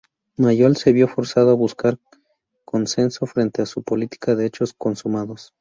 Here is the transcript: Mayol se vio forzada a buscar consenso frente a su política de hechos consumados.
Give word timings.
Mayol 0.37 0.77
se 0.77 0.93
vio 0.93 1.07
forzada 1.07 1.51
a 1.51 1.61
buscar 1.65 1.99
consenso 2.65 3.27
frente 3.27 3.61
a 3.61 3.67
su 3.67 3.83
política 3.83 4.33
de 4.33 4.47
hechos 4.47 4.73
consumados. 4.73 5.49